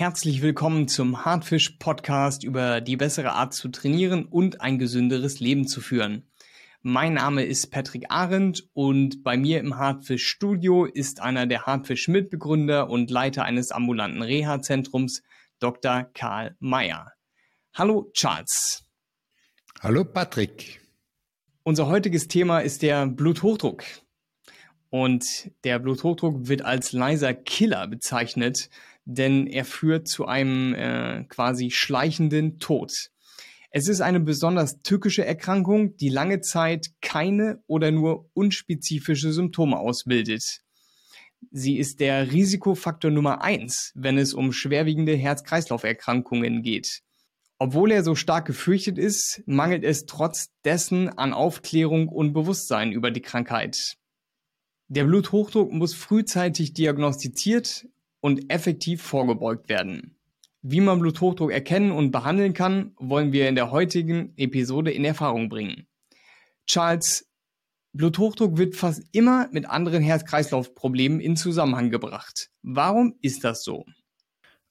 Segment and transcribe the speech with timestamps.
[0.00, 5.68] Herzlich willkommen zum Hartfisch Podcast über die bessere Art zu trainieren und ein gesünderes Leben
[5.68, 6.26] zu führen.
[6.80, 12.08] Mein Name ist Patrick Arendt und bei mir im Hartfisch Studio ist einer der Hartfisch
[12.08, 15.22] Mitbegründer und Leiter eines ambulanten Reha-Zentrums,
[15.58, 16.04] Dr.
[16.14, 17.12] Karl Mayer.
[17.74, 18.82] Hallo Charles.
[19.80, 20.80] Hallo Patrick.
[21.62, 23.84] Unser heutiges Thema ist der Bluthochdruck.
[24.88, 25.26] Und
[25.64, 28.70] der Bluthochdruck wird als leiser Killer bezeichnet,
[29.04, 33.10] denn er führt zu einem äh, quasi schleichenden Tod.
[33.72, 40.62] Es ist eine besonders tückische Erkrankung, die lange Zeit keine oder nur unspezifische Symptome ausbildet.
[41.52, 47.02] Sie ist der Risikofaktor Nummer eins, wenn es um schwerwiegende Herz-Kreislauf-Erkrankungen geht.
[47.58, 53.10] Obwohl er so stark gefürchtet ist, mangelt es trotz dessen an Aufklärung und Bewusstsein über
[53.10, 53.96] die Krankheit.
[54.88, 57.86] Der Bluthochdruck muss frühzeitig diagnostiziert
[58.20, 60.16] und effektiv vorgebeugt werden.
[60.62, 65.48] Wie man Bluthochdruck erkennen und behandeln kann, wollen wir in der heutigen Episode in Erfahrung
[65.48, 65.86] bringen.
[66.66, 67.26] Charles,
[67.92, 72.50] Bluthochdruck wird fast immer mit anderen Herz-Kreislauf-Problemen in Zusammenhang gebracht.
[72.62, 73.86] Warum ist das so?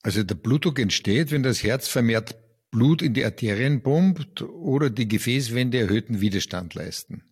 [0.01, 2.37] Also der Blutdruck entsteht, wenn das Herz vermehrt
[2.71, 7.23] Blut in die Arterien pumpt oder die Gefäßwände erhöhten Widerstand leisten.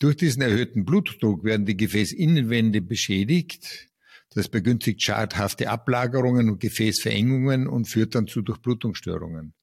[0.00, 3.88] Durch diesen erhöhten Blutdruck werden die Gefäßinnenwände beschädigt,
[4.34, 9.54] das begünstigt schadhafte Ablagerungen und Gefäßverengungen und führt dann zu Durchblutungsstörungen.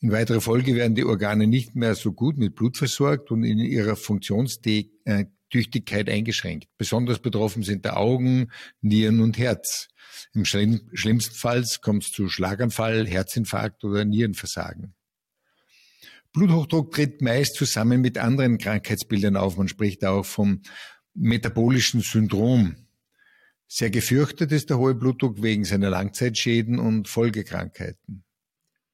[0.00, 3.58] In weiterer Folge werden die Organe nicht mehr so gut mit Blut versorgt und in
[3.58, 6.68] ihrer Funktionstüchtigkeit eingeschränkt.
[6.76, 8.50] Besonders betroffen sind der Augen,
[8.80, 9.88] Nieren und Herz.
[10.34, 14.94] Im schlimmsten Fall kommt es zu Schlaganfall, Herzinfarkt oder Nierenversagen.
[16.32, 19.56] Bluthochdruck tritt meist zusammen mit anderen Krankheitsbildern auf.
[19.56, 20.62] Man spricht auch vom
[21.14, 22.81] metabolischen Syndrom.
[23.74, 28.22] Sehr gefürchtet ist der hohe Blutdruck wegen seiner Langzeitschäden und Folgekrankheiten.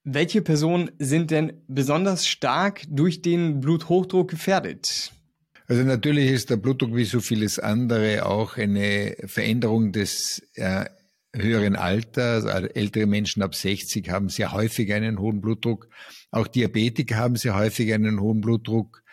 [0.05, 5.11] Welche Personen sind denn besonders stark durch den Bluthochdruck gefährdet?
[5.67, 10.85] Also natürlich ist der Blutdruck wie so vieles andere auch eine Veränderung des äh,
[11.35, 12.45] höheren Alters.
[12.45, 15.89] Also ältere Menschen ab 60 haben sehr häufig einen hohen Blutdruck.
[16.31, 19.03] Auch Diabetiker haben sehr häufig einen hohen Blutdruck.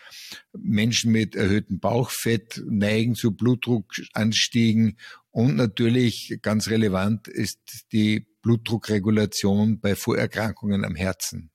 [0.56, 4.98] Menschen mit erhöhtem Bauchfett neigen zu Blutdruckanstiegen
[5.36, 7.58] und natürlich ganz relevant ist
[7.92, 11.50] die Blutdruckregulation bei Vorerkrankungen am Herzen.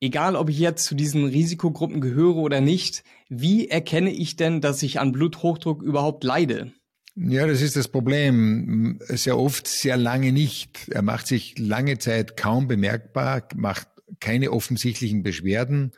[0.00, 4.82] Egal, ob ich jetzt zu diesen Risikogruppen gehöre oder nicht, wie erkenne ich denn, dass
[4.82, 6.72] ich an Bluthochdruck überhaupt leide?
[7.14, 8.98] Ja, das ist das Problem.
[9.06, 10.88] Sehr oft, sehr lange nicht.
[10.88, 13.86] Er macht sich lange Zeit kaum bemerkbar, macht
[14.18, 15.92] keine offensichtlichen Beschwerden.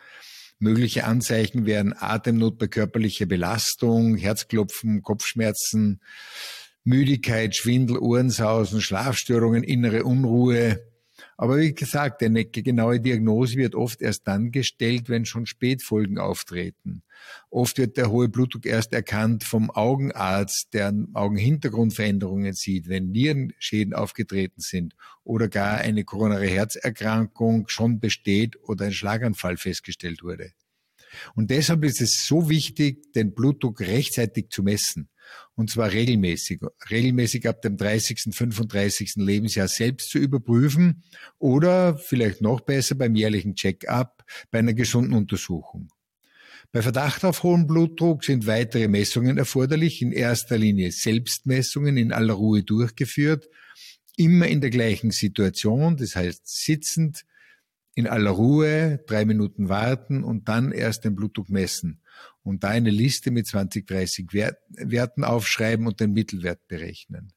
[0.59, 6.03] Mögliche Anzeichen wären Atemnot bei körperlicher Belastung, Herzklopfen, Kopfschmerzen,
[6.85, 10.81] Müdigkeit, Schwindel, Ohrensausen, Schlafstörungen, innere Unruhe.
[11.37, 17.03] Aber wie gesagt, eine genaue Diagnose wird oft erst dann gestellt, wenn schon Spätfolgen auftreten.
[17.51, 24.61] Oft wird der hohe Blutdruck erst erkannt vom Augenarzt, der Augenhintergrundveränderungen sieht, wenn Nierenschäden aufgetreten
[24.61, 30.53] sind oder gar eine koronare Herzerkrankung schon besteht oder ein Schlaganfall festgestellt wurde.
[31.35, 35.09] Und deshalb ist es so wichtig, den Blutdruck rechtzeitig zu messen.
[35.55, 36.61] Und zwar regelmäßig.
[36.91, 39.17] Regelmäßig ab dem 30., 35.
[39.17, 41.03] Lebensjahr selbst zu überprüfen
[41.39, 45.89] oder vielleicht noch besser beim jährlichen Check-up bei einer gesunden Untersuchung.
[46.73, 52.33] Bei Verdacht auf hohen Blutdruck sind weitere Messungen erforderlich, in erster Linie Selbstmessungen in aller
[52.33, 53.49] Ruhe durchgeführt,
[54.17, 57.25] immer in der gleichen Situation, das heißt sitzend,
[57.95, 62.02] in aller Ruhe, drei Minuten warten und dann erst den Blutdruck messen
[62.43, 67.33] und da eine Liste mit 20, 30 Werten aufschreiben und den Mittelwert berechnen.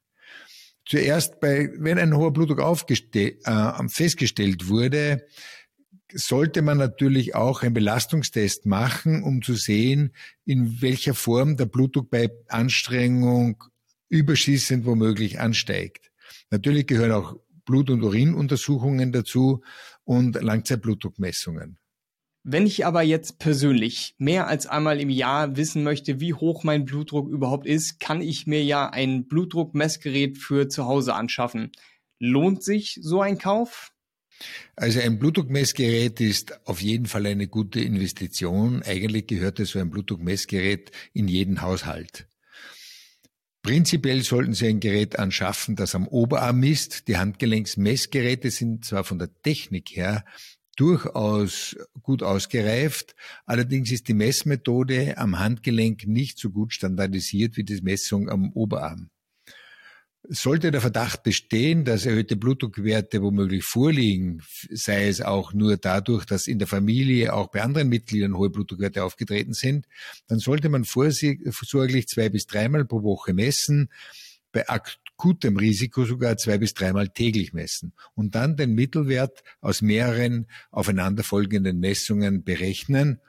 [0.84, 5.26] Zuerst bei, wenn ein hoher Blutdruck äh, festgestellt wurde,
[6.12, 10.12] sollte man natürlich auch einen Belastungstest machen, um zu sehen,
[10.44, 13.64] in welcher Form der Blutdruck bei Anstrengung
[14.08, 16.12] überschießend womöglich ansteigt.
[16.50, 19.62] Natürlich gehören auch Blut- und Urinuntersuchungen dazu
[20.04, 21.78] und Langzeitblutdruckmessungen.
[22.48, 26.84] Wenn ich aber jetzt persönlich mehr als einmal im Jahr wissen möchte, wie hoch mein
[26.84, 31.72] Blutdruck überhaupt ist, kann ich mir ja ein Blutdruckmessgerät für zu Hause anschaffen.
[32.20, 33.90] Lohnt sich so ein Kauf?
[34.76, 38.80] Also ein Blutdruckmessgerät ist auf jeden Fall eine gute Investition.
[38.84, 42.28] Eigentlich gehörte so ein Blutdruckmessgerät in jeden Haushalt.
[43.62, 47.08] Prinzipiell sollten Sie ein Gerät anschaffen, das am Oberarm misst.
[47.08, 50.24] Die Handgelenksmessgeräte sind zwar von der Technik her
[50.76, 53.16] durchaus gut ausgereift.
[53.46, 59.10] Allerdings ist die Messmethode am Handgelenk nicht so gut standardisiert wie die Messung am Oberarm.
[60.28, 66.48] Sollte der Verdacht bestehen, dass erhöhte Blutdruckwerte womöglich vorliegen, sei es auch nur dadurch, dass
[66.48, 69.86] in der Familie auch bei anderen Mitgliedern hohe Blutdruckwerte aufgetreten sind,
[70.26, 73.88] dann sollte man vorsorglich zwei bis dreimal pro Woche messen,
[74.50, 74.68] bei
[75.16, 81.80] akutem Risiko sogar zwei bis dreimal täglich messen und dann den Mittelwert aus mehreren aufeinanderfolgenden
[81.80, 83.20] Messungen berechnen.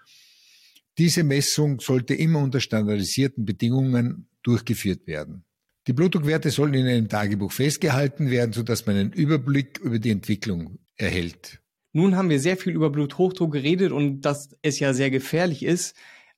[0.98, 5.44] Diese Messung sollte immer unter standardisierten Bedingungen durchgeführt werden.
[5.88, 10.80] Die Blutdruckwerte sollen in einem Tagebuch festgehalten werden, sodass man einen Überblick über die Entwicklung
[10.98, 11.62] erhält.
[11.94, 15.96] Nun haben wir sehr viel über Bluthochdruck geredet und dass es ja sehr gefährlich ist.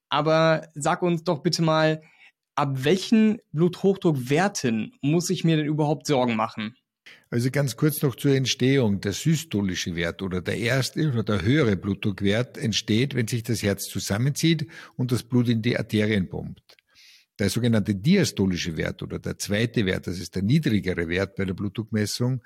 [0.10, 2.04] Aber sag uns doch bitte mal,
[2.60, 6.76] ab welchen Bluthochdruckwerten muss ich mir denn überhaupt Sorgen machen?
[7.32, 9.00] Also ganz kurz noch zur Entstehung.
[9.00, 13.88] Der systolische Wert oder der erste oder der höhere Blutdruckwert entsteht, wenn sich das Herz
[13.88, 14.68] zusammenzieht
[14.98, 16.76] und das Blut in die Arterien pumpt.
[17.40, 21.54] Der sogenannte diastolische Wert oder der zweite Wert, das ist der niedrigere Wert bei der
[21.54, 22.44] Blutdruckmessung,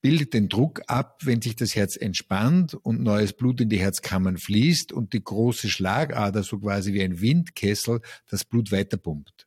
[0.00, 4.38] bildet den Druck ab, wenn sich das Herz entspannt und neues Blut in die Herzkammern
[4.38, 9.46] fließt und die große Schlagader so quasi wie ein Windkessel das Blut weiterpumpt.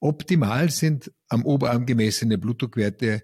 [0.00, 3.22] Optimal sind am Oberarm gemessene Blutdruckwerte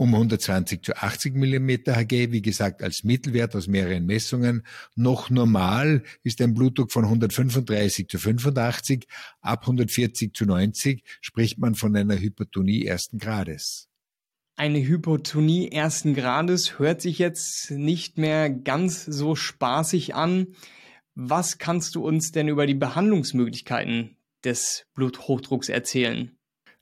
[0.00, 4.62] um 120 zu 80 Millimeter Hg, wie gesagt, als Mittelwert aus mehreren Messungen.
[4.94, 9.06] Noch normal ist ein Blutdruck von 135 zu 85,
[9.42, 13.89] ab 140 zu 90 spricht man von einer Hypertonie ersten Grades.
[14.60, 20.48] Eine Hypotonie ersten Grades hört sich jetzt nicht mehr ganz so spaßig an.
[21.14, 26.36] Was kannst du uns denn über die Behandlungsmöglichkeiten des Bluthochdrucks erzählen?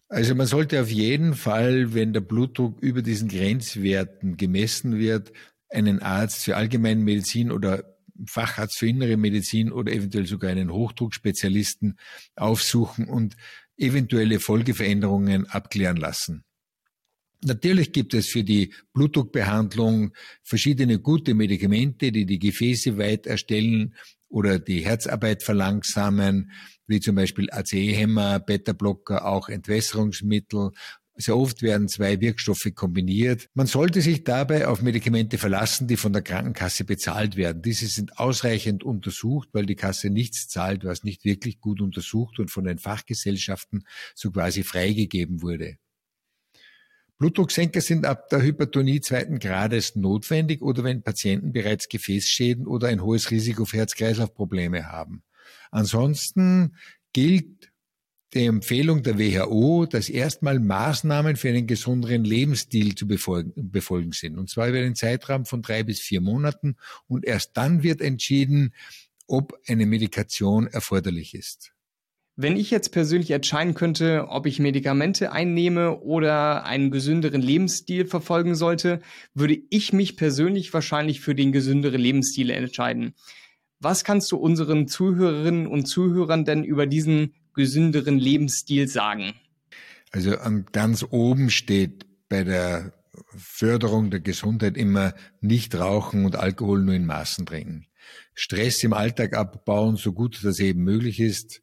[0.08, 5.32] Also man sollte auf jeden Fall, wenn der Blutdruck über diesen Grenzwerten gemessen wird,
[5.68, 7.96] einen Arzt für Allgemeinmedizin oder
[8.26, 11.96] Facharzt für innere Medizin oder eventuell sogar einen Hochdruckspezialisten
[12.34, 13.36] aufsuchen und
[13.76, 16.42] eventuelle Folgeveränderungen abklären lassen.
[17.44, 20.12] Natürlich gibt es für die Blutdruckbehandlung
[20.42, 23.94] verschiedene gute Medikamente, die die Gefäße weit erstellen
[24.28, 26.50] oder die Herzarbeit verlangsamen
[26.88, 30.70] wie zum Beispiel ACE-Hämmer, Beta-Blocker, auch Entwässerungsmittel.
[31.20, 33.48] Sehr oft werden zwei Wirkstoffe kombiniert.
[33.54, 37.60] Man sollte sich dabei auf Medikamente verlassen, die von der Krankenkasse bezahlt werden.
[37.60, 42.50] Diese sind ausreichend untersucht, weil die Kasse nichts zahlt, was nicht wirklich gut untersucht und
[42.50, 43.84] von den Fachgesellschaften
[44.14, 45.76] so quasi freigegeben wurde.
[47.18, 53.02] Blutdrucksenker sind ab der Hypertonie zweiten Grades notwendig oder wenn Patienten bereits Gefäßschäden oder ein
[53.02, 55.24] hohes Risiko für Herz-Kreislauf-Probleme haben.
[55.72, 56.76] Ansonsten
[57.12, 57.72] gilt
[58.34, 64.38] die Empfehlung der WHO, dass erstmal Maßnahmen für einen gesunderen Lebensstil zu befolgen, befolgen sind.
[64.38, 66.76] Und zwar über den Zeitraum von drei bis vier Monaten.
[67.06, 68.74] Und erst dann wird entschieden,
[69.26, 71.72] ob eine Medikation erforderlich ist.
[72.40, 78.54] Wenn ich jetzt persönlich entscheiden könnte, ob ich Medikamente einnehme oder einen gesünderen Lebensstil verfolgen
[78.54, 79.00] sollte,
[79.34, 83.14] würde ich mich persönlich wahrscheinlich für den gesünderen Lebensstil entscheiden.
[83.80, 89.34] Was kannst du unseren Zuhörerinnen und Zuhörern denn über diesen gesünderen Lebensstil sagen?
[90.12, 92.92] Also an ganz oben steht bei der
[93.36, 97.88] Förderung der Gesundheit immer nicht rauchen und Alkohol nur in Maßen trinken.
[98.32, 101.62] Stress im Alltag abbauen, so gut das eben möglich ist.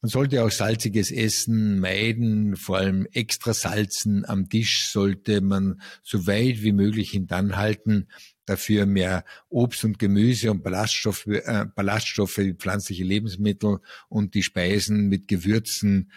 [0.00, 6.26] Man sollte auch salziges Essen meiden, vor allem extra Salzen am Tisch sollte man so
[6.26, 8.08] weit wie möglich hintanhalten,
[8.44, 15.08] dafür mehr Obst und Gemüse und Ballaststoffe, äh, Ballaststoffe wie pflanzliche Lebensmittel und die Speisen
[15.08, 16.10] mit Gewürzen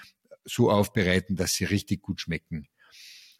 [0.44, 2.68] so aufbereiten, dass sie richtig gut schmecken.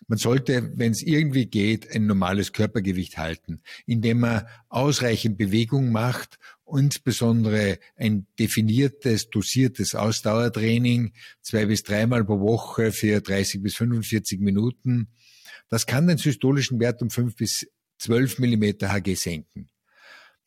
[0.08, 6.38] Man sollte, wenn es irgendwie geht, ein normales Körpergewicht halten, indem man ausreichend Bewegung macht,
[6.72, 15.10] insbesondere ein definiertes, dosiertes Ausdauertraining, zwei bis dreimal pro Woche für 30 bis 45 Minuten.
[15.70, 17.68] Das kann den systolischen Wert um fünf bis
[18.00, 19.70] 12 Millimeter Hg senken.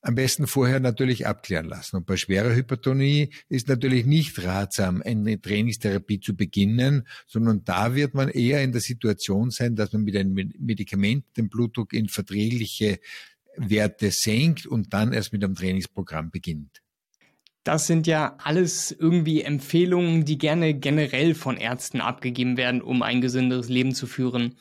[0.01, 1.97] Am besten vorher natürlich abklären lassen.
[1.97, 8.15] Und bei schwerer Hypertonie ist natürlich nicht ratsam, eine Trainingstherapie zu beginnen, sondern da wird
[8.15, 13.01] man eher in der Situation sein, dass man mit einem Medikament den Blutdruck in verträgliche
[13.57, 16.81] Werte senkt und dann erst mit einem Trainingsprogramm beginnt.
[17.65, 23.21] Das sind ja alles irgendwie Empfehlungen, die gerne generell von Ärzten abgegeben werden, um ein
[23.21, 24.55] gesünderes Leben zu führen.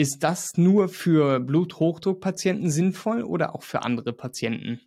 [0.00, 4.80] Ist das nur für Bluthochdruckpatienten sinnvoll oder auch für andere Patienten?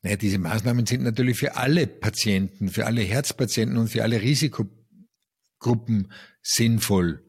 [0.00, 6.10] Naja, diese Maßnahmen sind natürlich für alle Patienten, für alle Herzpatienten und für alle Risikogruppen
[6.40, 7.22] sinnvoll.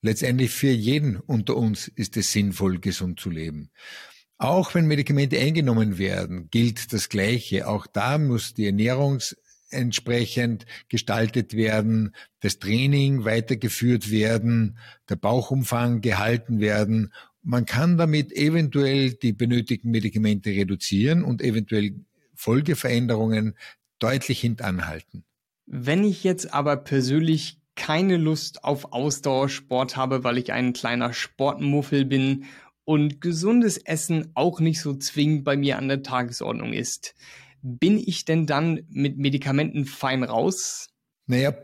[0.00, 3.70] Letztendlich für jeden unter uns ist es sinnvoll, gesund zu leben.
[4.38, 7.68] Auch wenn Medikamente eingenommen werden, gilt das Gleiche.
[7.68, 9.36] Auch da muss die Ernährungs
[9.72, 17.12] entsprechend gestaltet werden, das Training weitergeführt werden, der Bauchumfang gehalten werden.
[17.42, 21.94] Man kann damit eventuell die benötigten Medikamente reduzieren und eventuell
[22.34, 23.56] Folgeveränderungen
[23.98, 25.24] deutlich hintanhalten.
[25.66, 32.04] Wenn ich jetzt aber persönlich keine Lust auf Ausdauersport habe, weil ich ein kleiner Sportmuffel
[32.04, 32.44] bin
[32.84, 37.14] und gesundes Essen auch nicht so zwingend bei mir an der Tagesordnung ist,
[37.62, 40.88] bin ich denn dann mit Medikamenten fein raus?
[41.26, 41.54] Naja,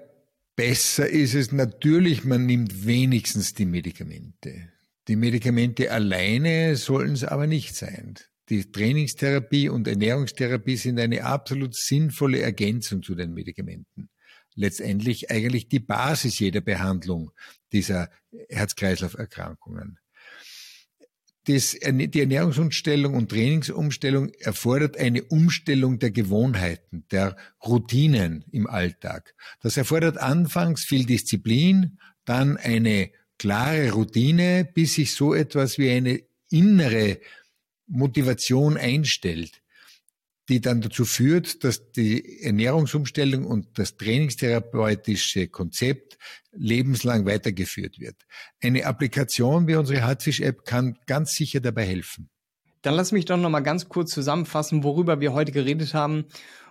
[0.56, 4.72] besser ist es natürlich, man nimmt wenigstens die Medikamente.
[5.08, 8.14] Die Medikamente alleine sollen es aber nicht sein.
[8.48, 14.08] Die Trainingstherapie und Ernährungstherapie sind eine absolut sinnvolle Ergänzung zu den Medikamenten.
[14.54, 17.30] Letztendlich eigentlich die Basis jeder Behandlung
[17.72, 18.10] dieser
[18.48, 19.98] Herz-Kreislauf-Erkrankungen
[21.48, 29.34] das, die Ernährungsumstellung und Trainingsumstellung erfordert eine Umstellung der Gewohnheiten, der Routinen im Alltag.
[29.62, 36.22] Das erfordert anfangs viel Disziplin, dann eine klare Routine, bis sich so etwas wie eine
[36.50, 37.18] innere
[37.86, 39.62] Motivation einstellt
[40.48, 46.18] die dann dazu führt, dass die Ernährungsumstellung und das trainingstherapeutische Konzept
[46.52, 48.16] lebenslang weitergeführt wird.
[48.62, 52.30] Eine Applikation wie unsere Hartfisch-App kann ganz sicher dabei helfen.
[52.82, 56.26] Dann lass mich doch noch mal ganz kurz zusammenfassen, worüber wir heute geredet haben.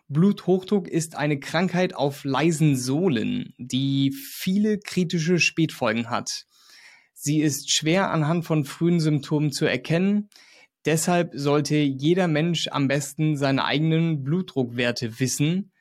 [0.08, 6.46] Bluthochdruck ist eine Krankheit auf leisen Sohlen, die viele kritische Spätfolgen hat.
[7.14, 10.30] Sie ist schwer anhand von frühen Symptomen zu erkennen.
[10.88, 15.74] Deshalb sollte jeder Mensch am besten seine eigenen Blutdruckwerte wissen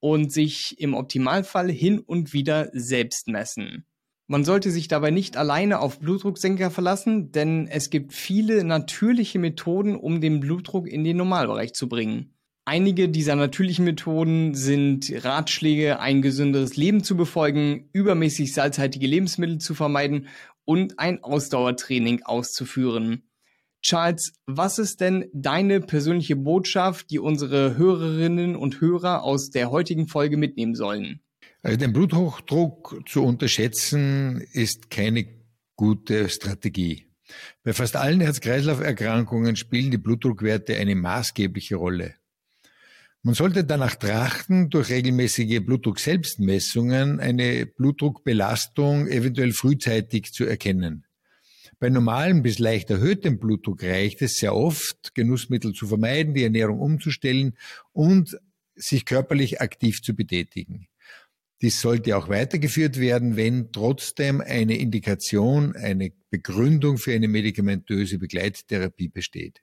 [0.00, 3.84] und sich im Optimalfall hin und wieder selbst messen.
[4.28, 9.94] Man sollte sich dabei nicht alleine auf Blutdrucksenker verlassen, denn es gibt viele natürliche Methoden,
[9.94, 12.34] um den Blutdruck in den Normalbereich zu bringen.
[12.64, 19.74] Einige dieser natürlichen Methoden sind Ratschläge, ein gesünderes Leben zu befolgen, übermäßig salzhaltige Lebensmittel zu
[19.74, 20.28] vermeiden
[20.64, 23.22] und ein Ausdauertraining auszuführen.
[23.82, 30.08] Charles, was ist denn deine persönliche Botschaft, die unsere Hörerinnen und Hörer aus der heutigen
[30.08, 31.20] Folge mitnehmen sollen?
[31.62, 35.26] Also den Bluthochdruck zu unterschätzen ist keine
[35.76, 37.06] gute Strategie.
[37.64, 42.14] Bei fast allen Herz-Kreislauf-Erkrankungen spielen die Blutdruckwerte eine maßgebliche Rolle.
[43.22, 51.05] Man sollte danach trachten, durch regelmäßige Blutdruck-Selbstmessungen eine Blutdruckbelastung eventuell frühzeitig zu erkennen.
[51.78, 56.80] Bei normalem bis leicht erhöhtem Blutdruck reicht es sehr oft, Genussmittel zu vermeiden, die Ernährung
[56.80, 57.56] umzustellen
[57.92, 58.38] und
[58.74, 60.88] sich körperlich aktiv zu betätigen.
[61.62, 69.08] Dies sollte auch weitergeführt werden, wenn trotzdem eine Indikation, eine Begründung für eine medikamentöse Begleittherapie
[69.08, 69.62] besteht.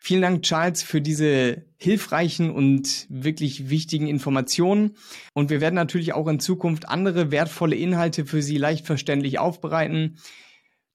[0.00, 4.92] Vielen Dank, Charles, für diese hilfreichen und wirklich wichtigen Informationen.
[5.32, 10.18] Und wir werden natürlich auch in Zukunft andere wertvolle Inhalte für Sie leicht verständlich aufbereiten.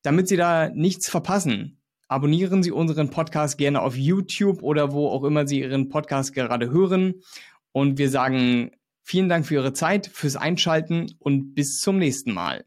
[0.04, 5.24] Damit Sie da nichts verpassen, abonnieren Sie unseren Podcast gerne auf YouTube oder wo auch
[5.24, 7.22] immer Sie Ihren Podcast gerade hören.
[7.72, 8.72] Und wir sagen
[9.04, 12.66] vielen Dank für Ihre Zeit, fürs Einschalten und bis zum nächsten Mal.